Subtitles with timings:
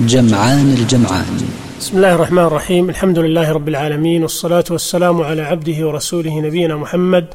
[0.00, 1.42] جمعان الجمعان.
[1.80, 2.90] بسم الله الرحمن الرحيم.
[2.90, 7.26] الحمد لله رب العالمين والصلاة والسلام على عبده ورسوله نبينا محمد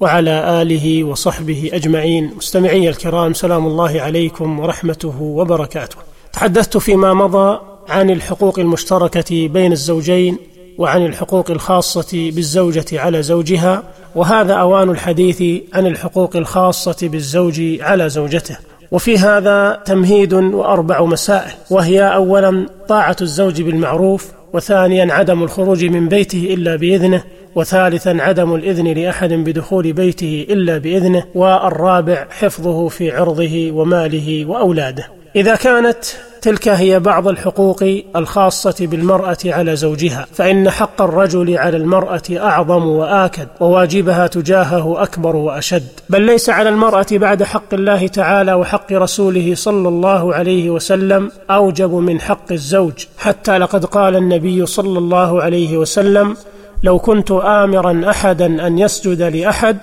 [0.00, 2.30] وعلى آله وصحبه أجمعين.
[2.36, 5.96] مستمعي الكرام سلام الله عليكم ورحمته وبركاته.
[6.32, 10.36] تحدثت فيما مضى عن الحقوق المشتركة بين الزوجين
[10.78, 13.82] وعن الحقوق الخاصة بالزوجة على زوجها
[14.14, 15.42] وهذا أوان الحديث
[15.74, 18.56] عن الحقوق الخاصة بالزوج على زوجته.
[18.92, 26.54] وفي هذا تمهيد وأربع مسائل وهي اولا طاعة الزوج بالمعروف وثانيا عدم الخروج من بيته
[26.54, 27.22] إلا بإذنه
[27.54, 35.19] وثالثا عدم الإذن لأحد بدخول بيته إلا بإذنه والرابع حفظه في عرضه وماله وأولاده.
[35.36, 36.04] إذا كانت
[36.42, 37.84] تلك هي بعض الحقوق
[38.16, 45.88] الخاصة بالمرأة على زوجها، فإن حق الرجل على المرأة أعظم وآكد، وواجبها تجاهه أكبر وأشد،
[46.08, 51.94] بل ليس على المرأة بعد حق الله تعالى وحق رسوله صلى الله عليه وسلم أوجب
[51.94, 56.36] من حق الزوج، حتى لقد قال النبي صلى الله عليه وسلم:
[56.82, 59.78] لو كنت آمرا أحدا أن يسجد لأحد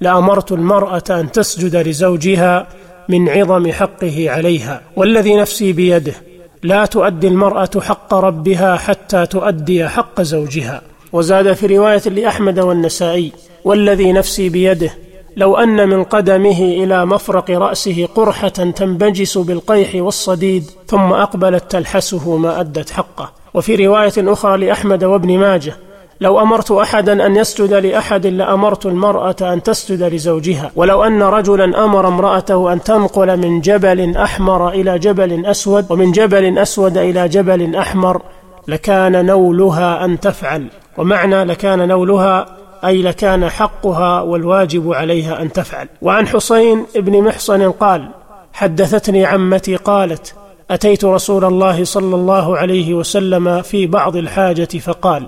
[0.00, 2.66] لأمرت المرأة أن تسجد لزوجها
[3.08, 6.14] من عظم حقه عليها والذي نفسي بيده.
[6.62, 10.82] لا تؤدي المرأة حق ربها حتى تؤدي حق زوجها.
[11.12, 13.32] وزاد في رواية لأحمد والنسائي
[13.64, 14.90] والذي نفسي بيده.
[15.36, 22.60] لو أن من قدمه إلى مفرق رأسه قرحة تنبجس بالقيح والصديد ثم أقبلت تلحسه ما
[22.60, 23.32] أدت حقه.
[23.54, 25.76] وفي رواية أخرى لأحمد وابن ماجه
[26.22, 30.70] لو أمرت أحدا أن يسجد لأحد لأمرت المرأة أن تسجد لزوجها.
[30.76, 36.58] ولو أن رجلا أمر امرأته أن تنقل من جبل أحمر إلى جبل أسود ومن جبل
[36.58, 38.22] أسود إلى جبل أحمر
[38.68, 40.66] لكان نولها أن تفعل.
[40.98, 42.46] ومعنى لكان نولها
[42.84, 45.88] أي لكان حقها والواجب عليها أن تفعل.
[46.02, 48.08] وعن حسين بن محصن قال
[48.52, 50.34] حدثتني عمتي قالت
[50.70, 55.26] أتيت رسول الله صلى الله عليه وسلم في بعض الحاجة فقال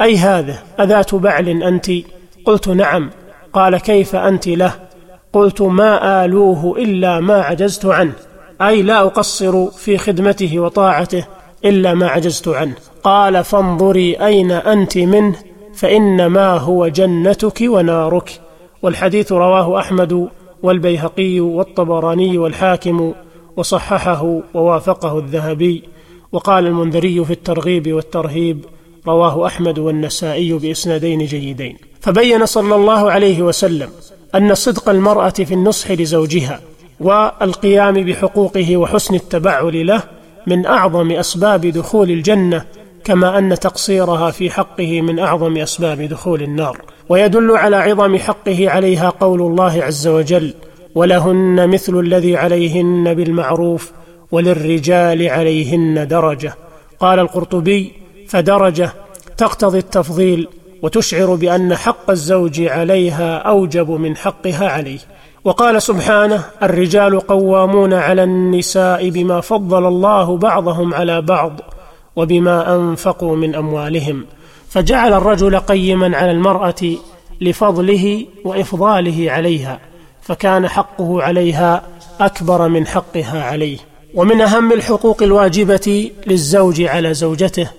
[0.00, 1.90] أي هذا؟ أذات بعل أنت؟
[2.44, 3.10] قلت نعم.
[3.52, 4.74] قال كيف أنت له؟
[5.32, 8.12] قلت ما آلوه إلا ما عجزت عنه.
[8.62, 11.24] أي لا أقصر في خدمته وطاعته
[11.64, 12.74] إلا ما عجزت عنه.
[13.02, 15.36] قال فانظري أين أنت منه
[15.74, 18.40] فإنما هو جنتك ونارك.
[18.82, 20.28] والحديث رواه أحمد
[20.62, 23.14] والبيهقي والطبراني والحاكم
[23.56, 25.82] وصححه ووافقه الذهبي.
[26.32, 28.64] وقال المنذري في الترغيب والترهيب
[29.06, 31.76] رواه أحمد والنسائي بإسنادين جيدين.
[32.00, 33.88] فبين صلى الله عليه وسلم
[34.34, 36.60] أن صدق المرأة في النصح لزوجها
[37.00, 40.02] والقيام بحقوقه وحسن التبعل له
[40.46, 42.64] من أعظم أسباب دخول الجنة
[43.04, 46.78] كما أن تقصيرها في حقه من أعظم أسباب دخول النار.
[47.08, 50.54] ويدل على عظم حقه عليها قول الله عز وجل
[50.94, 53.92] ولهن مثل الذي عليهن بالمعروف
[54.32, 56.54] وللرجال عليهن درجة
[57.00, 57.92] قال القرطبي
[58.28, 58.92] فدرجة
[59.36, 60.48] تقتضي التفضيل
[60.82, 64.98] وتشعر بأن حق الزوج عليها أوجب من حقها عليه.
[65.44, 71.60] وقال سبحانه الرجال قوامون على النساء بما فضل الله بعضهم على بعض
[72.16, 74.26] وبما أنفقوا من أموالهم.
[74.68, 76.94] فجعل الرجل قيما على المرأة
[77.40, 79.78] لفضله وإفضاله عليها
[80.22, 81.82] فكان حقه عليها
[82.20, 83.78] أكبر من حقها عليه.
[84.14, 87.70] ومن أهم الحقوق الواجبة للزوج على زوجته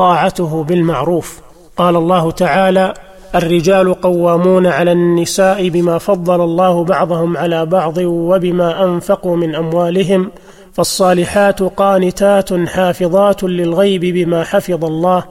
[0.00, 1.40] طاعته بالمعروف.
[1.76, 2.94] قال الله تعالى
[3.34, 10.30] الرجال قوامون على النساء بما فضل الله بعضهم على بعض وبما أنفقوا من أموالهم
[10.72, 15.24] فالصالحات قانتات حافظات للغيب بما حفظ الله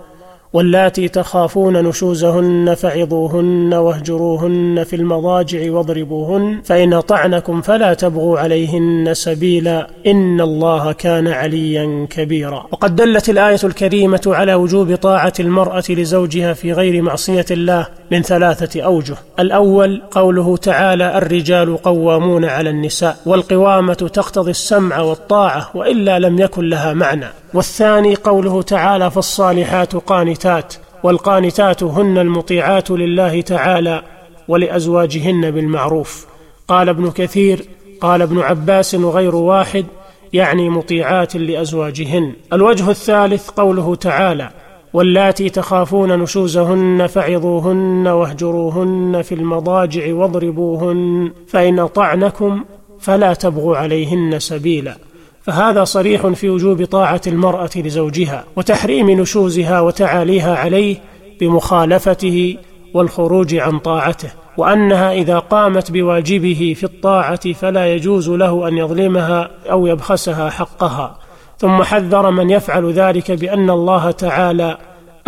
[0.54, 10.42] واللاتي تخافون نشوزهن فعظوهن واهجروهن في المضاجع واضربوهن فإن أطعنكم فلا تبغوا عليهن سبيلا إن
[10.42, 12.68] الله كان عليا كبيرا.
[12.72, 18.82] وقد دلت الآية الكريمة على وجوب طاعة المرأة لزوجها في غير معصية الله من ثلاثة
[18.82, 19.16] أوجه.
[19.40, 26.94] الأول قوله تعالى الرجال قوامون على النساء والقوامة تقتضي السمع والطاعة وإلا لم يكن لها
[26.94, 27.26] معنى.
[27.54, 30.74] والثاني قوله تعالى فالصالحات قانتات
[31.04, 34.02] والقانتات هن المطيعات لله تعالى
[34.48, 36.26] ولأزواجهن بالمعروف.
[36.68, 37.66] قال ابن كثير
[38.02, 39.86] قال ابن عباس وغير واحد
[40.34, 42.34] يعني مطيعات لأزواجهن.
[42.54, 44.50] الوجه الثالث قوله تعالى
[44.94, 52.64] واللاتي تخافون نشوزهن فعظوهن واهجروهن في المضاجع واضربوهن فإن اطعنكم
[53.00, 54.98] فلا تبغوا عليهن سبيلا.
[55.42, 60.98] فهذا صريح في وجوب طاعة المرأة لزوجها وتحريم نشوزها وتعاليها عليه
[61.42, 62.58] بمخالفته
[62.94, 69.88] والخروج عن طاعته وأنها إذا قامت بواجبه في الطاعة فلا يجوز له أن يظلمها أو
[69.88, 71.18] يبخسها حقها.
[71.60, 74.78] ثم حذر من يفعل ذلك بأن الله تعالى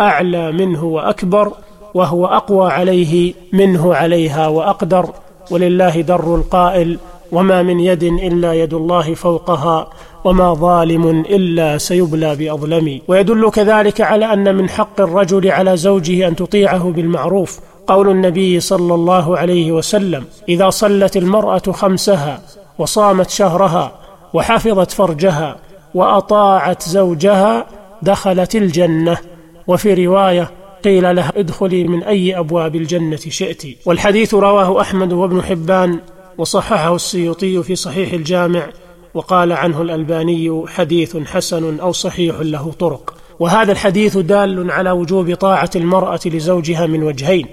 [0.00, 1.52] أعلى منه وأكبر
[1.94, 5.08] وهو أقوى عليه منه عليها وأقدر
[5.50, 6.98] ولله در القائل
[7.32, 9.88] وما من يد إلا يد الله فوقها
[10.24, 13.00] وما ظالم إلا سيبلى بأظلم.
[13.08, 17.60] ويدل كذلك على أن من حق الرجل على زوجه أن تطيعه بالمعروف.
[17.86, 22.40] قول النبي صلى الله عليه وسلم إذا صلت المرأة خمسها
[22.78, 23.92] وصامت شهرها
[24.34, 25.56] وحفظت فرجها
[25.94, 27.66] وأطاعت زوجها
[28.02, 29.18] دخلت الجنة.
[29.66, 30.50] وفي رواية
[30.84, 33.62] قيل لها ادخلي من أي أبواب الجنة شئت.
[33.86, 35.98] والحديث رواه أحمد وابن حبان
[36.38, 38.66] وصححه السيوطي في صحيح الجامع
[39.14, 43.14] وقال عنه الألباني حديث حسن أو صحيح له طرق.
[43.40, 47.46] وهذا الحديث دال على وجوب طاعة المرأة لزوجها من وجهين.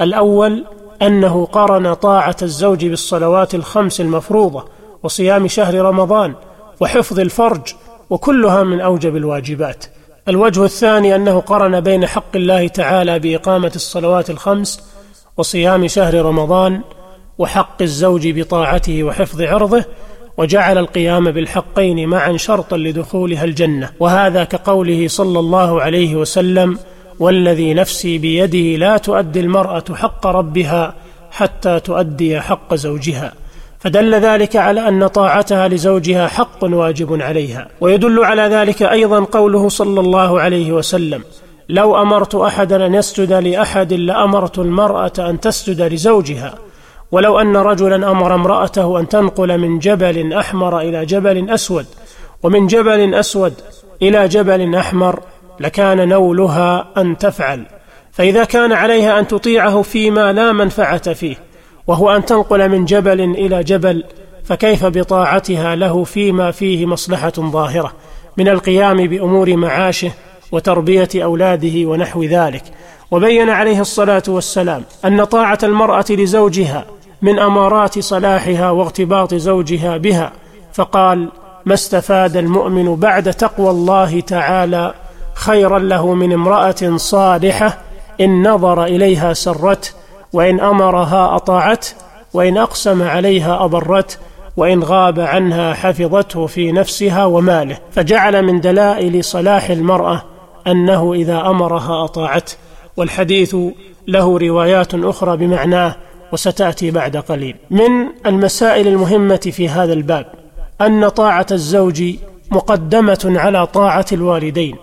[0.00, 0.64] الأول
[1.02, 4.64] أنه قارن طاعة الزوج بالصلوات الخمس المفروضة
[5.02, 6.34] وصيام شهر رمضان
[6.82, 7.74] وحفظ الفرج
[8.10, 9.84] وكلها من أوجب الواجبات.
[10.28, 14.82] الوجه الثاني أنه قرن بين حق الله تعالى بإقامة الصلوات الخمس
[15.36, 16.80] وصيام شهر رمضان
[17.38, 19.84] وحق الزوج بطاعته وحفظ عرضه
[20.36, 23.90] وجعل القيام بالحقين معا شرطا لدخولها الجنة.
[24.00, 26.78] وهذا كقوله صلى الله عليه وسلم
[27.18, 30.94] والذي نفسي بيده لا تؤدي المرأة حق ربها
[31.30, 33.32] حتى تؤدي حق زوجها
[33.82, 37.68] فدل ذلك على أن طاعتها لزوجها حق واجب عليها.
[37.80, 41.24] ويدل على ذلك أيضا قوله صلى الله عليه وسلم
[41.68, 46.54] لو أمرت احدا أن يسجد لأحد لأمرت المرأة أن تسجد لزوجها.
[47.12, 51.86] ولو أن رجلا أمر امرأته أن تنقل من جبل أحمر إلى جبل أسود
[52.42, 53.54] ومن جبل أسود
[54.02, 55.20] إلى جبل أحمر
[55.60, 57.66] لكان نولها أن تفعل.
[58.12, 61.36] فإذا كان عليها أن تطيعه فيما لا منفعة فيه
[61.86, 64.04] وهو أن تنقل من جبل إلى جبل
[64.44, 67.92] فكيف بطاعتها له فيما فيه مصلحة ظاهرة
[68.36, 70.10] من القيام بأمور معاشه
[70.52, 72.62] وتربية أولاده ونحو ذلك.
[73.10, 76.84] وبين عليه الصلاة والسلام أن طاعة المرأة لزوجها
[77.22, 80.32] من أمارات صلاحها واغتباط زوجها بها
[80.72, 81.28] فقال
[81.66, 84.94] ما استفاد المؤمن بعد تقوى الله تعالى
[85.34, 87.78] خيرا له من امرأة صالحة
[88.20, 89.90] إن نظر إليها سرته
[90.32, 91.88] وإن أمرها أطاعته
[92.34, 94.16] وإن أقسم عليها اضرته
[94.56, 97.78] وإن غاب عنها حفظته في نفسها وماله.
[97.90, 100.22] فجعل من دلائل صلاح المرأة
[100.66, 102.52] أنه إذا أمرها أطاعته.
[102.96, 103.56] والحديث
[104.08, 105.96] له روايات أخرى بمعناه
[106.32, 107.56] وستأتي بعد قليل.
[107.70, 110.26] من المسائل المهمة في هذا الباب
[110.80, 112.04] أن طاعة الزوج
[112.50, 114.76] مقدمة على طاعة الوالدين.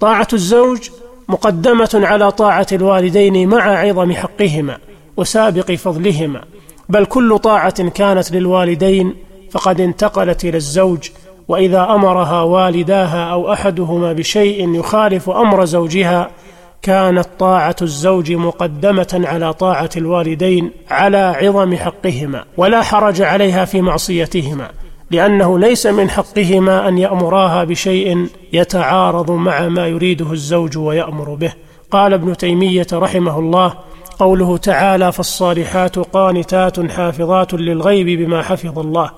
[0.00, 0.90] طاعة الزوج
[1.28, 4.78] مقدمة على طاعة الوالدين مع عظم حقهما
[5.16, 6.44] وسابق فضلهما
[6.88, 9.14] بل كل طاعة كانت للوالدين
[9.50, 11.10] فقد انتقلت إلى الزوج
[11.48, 16.30] وإذا أمرها والداها أو أحدهما بشيء يخالف أمر زوجها
[16.82, 24.70] كانت طاعة الزوج مقدمة على طاعة الوالدين على عظم حقهما ولا حرج عليها في معصيتهما.
[25.14, 31.52] لأنه ليس من حقهما أن يأمراها بشيء يتعارض مع ما يريده الزوج ويأمر به.
[31.90, 33.74] قال ابن تيمية رحمه الله
[34.18, 39.10] قوله تعالى فالصالحات قانتات حافظات للغيب بما حفظ الله.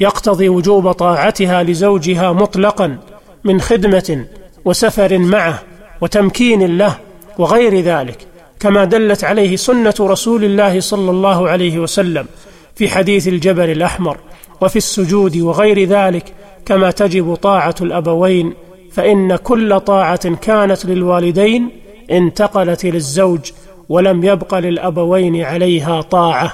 [0.00, 2.98] يقتضي وجوب طاعتها لزوجها مطلقا
[3.44, 4.24] من خدمة
[4.64, 5.62] وسفر معه
[6.00, 6.96] وتمكين له
[7.38, 8.18] وغير ذلك
[8.60, 12.26] كما دلت عليه سنة رسول الله صلى الله عليه وسلم
[12.74, 14.16] في حديث الجبل الأحمر.
[14.64, 16.32] وفي السجود وغير ذلك
[16.66, 18.54] كما تجب طاعة الأبوين
[18.92, 21.68] فإن كل طاعة كانت للوالدين
[22.10, 23.40] انتقلت إلى الزوج
[23.88, 26.52] ولم يبق للأبوين عليها طاعة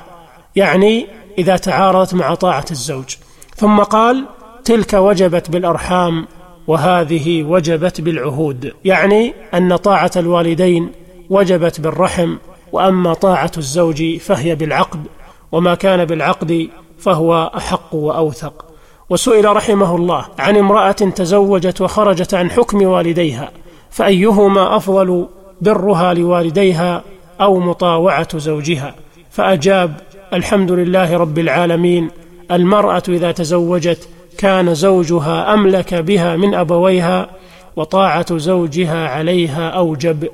[0.56, 1.06] يعني
[1.38, 3.16] إذا تعارضت مع طاعة الزوج.
[3.56, 4.26] ثم قال
[4.64, 6.26] تلك وجبت بالأرحام
[6.66, 10.92] وهذه وجبت بالعهود يعني أن طاعة الوالدين
[11.30, 12.36] وجبت بالرحم
[12.72, 15.00] وأما طاعة الزوج فهي بالعقد
[15.52, 16.68] وما كان بالعقد
[17.00, 18.64] فهو أحق وأوثق.
[19.10, 23.50] وسئل رحمه الله عن امرأة تزوجت وخرجت عن حكم والديها
[23.90, 25.26] فأيهما أفضل
[25.60, 27.02] برها لوالديها
[27.40, 28.94] أو مطاوعة زوجها؟
[29.30, 29.94] فأجاب
[30.32, 32.10] الحمد لله رب العالمين
[32.50, 37.30] المرأة إذا تزوجت كان زوجها أملك بها من أبويها
[37.76, 40.28] وطاعة زوجها عليها أوجب.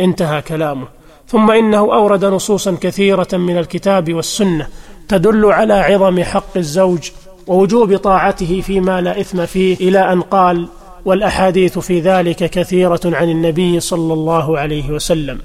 [0.00, 0.86] انتهى كلامه.
[1.28, 4.68] ثم إنه أورد نصوصا كثيرة من الكتاب والسنة
[5.08, 7.10] تدل على عظم حق الزوج
[7.46, 10.68] ووجوب طاعته فيما لا إثم فيه إلى أن قال
[11.04, 15.38] والأحاديث في ذلك كثيرة عن النبي صلى الله عليه وسلم.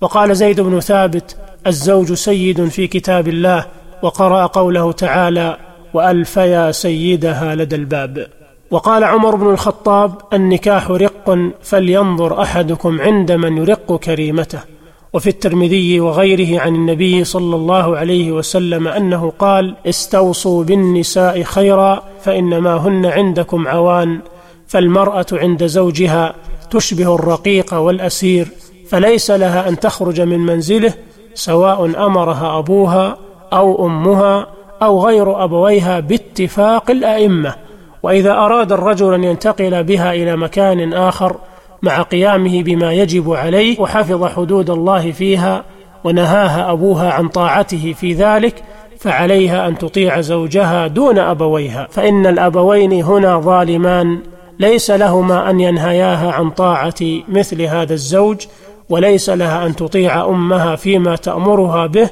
[0.00, 1.36] وقال زيد بن ثابت
[1.66, 3.66] الزوج سيد في كتاب الله
[4.02, 5.56] وقرأ قوله تعالى
[5.94, 8.26] والفيا سيدها لدى الباب.
[8.70, 14.77] وقال عمر بن الخطاب النكاح رق فلينظر أحدكم عند من يرق كريمته.
[15.12, 22.76] وفي الترمذي وغيره عن النبي صلى الله عليه وسلم أنه قال استوصوا بالنساء خيرا فإنما
[22.76, 24.20] هن عندكم عوان
[24.66, 26.34] فالمرأة عند زوجها
[26.70, 28.48] تشبه الرقيق والأسير
[28.88, 30.94] فليس لها أن تخرج من منزله
[31.34, 33.16] سواء أمرها أبوها
[33.52, 34.46] أو أمها
[34.82, 37.54] أو غير أبويها باتفاق الأئمة
[38.02, 41.36] وإذا أراد الرجل أن ينتقل بها إلى مكان آخر
[41.82, 45.64] مع قيامه بما يجب عليه وحفظ حدود الله فيها
[46.04, 48.62] ونهاها أبوها عن طاعته في ذلك
[48.98, 51.88] فعليها أن تطيع زوجها دون أبويها.
[51.90, 54.18] فإن الأبوين هنا ظالمان
[54.58, 56.94] ليس لهما أن ينهياها عن طاعة
[57.28, 58.46] مثل هذا الزوج
[58.88, 62.10] وليس لها أن تطيع أمها فيما تأمرها به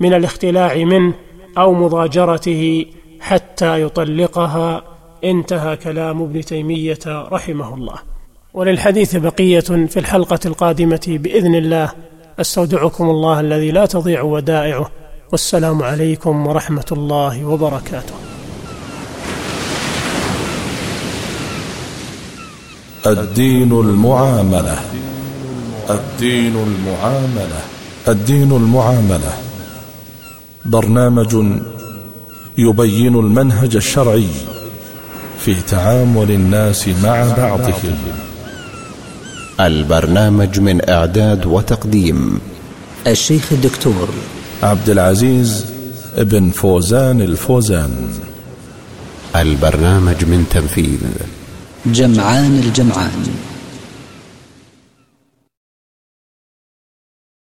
[0.00, 1.14] من الاختلاع منه
[1.58, 2.86] أو مضاجرته
[3.20, 4.82] حتى يطلقها.
[5.24, 8.17] انتهى كلام ابن تيمية رحمه الله.
[8.58, 11.92] وللحديث بقية في الحلقة القادمة بإذن الله.
[12.40, 14.90] أستودعكم الله الذي لا تضيع ودائعه.
[15.32, 18.14] والسلام عليكم ورحمة الله وبركاته.
[23.06, 24.78] الدين المعاملة.
[25.90, 27.60] الدين المعاملة.
[28.08, 29.32] الدين المعاملة.
[30.64, 31.34] برنامج
[32.58, 34.28] يبين المنهج الشرعي
[35.38, 38.27] في تعامل الناس مع بعضهم.
[39.60, 42.40] البرنامج من إعداد وتقديم.
[43.06, 44.08] الشيخ الدكتور
[44.62, 45.66] عبد العزيز
[46.16, 48.08] ابن فوزان الفوزان.
[49.36, 51.00] البرنامج من تنفيذ.
[51.86, 53.28] جمعان الجمعان.